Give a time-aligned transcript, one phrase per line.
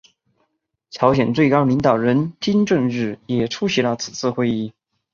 [0.89, 4.73] 朝鲜最高领导人金正日也出席了此次会议。